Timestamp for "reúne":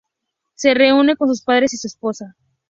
0.73-1.15